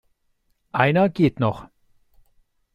Einer 0.71 1.09
geht 1.09 1.39
noch. 1.39 1.67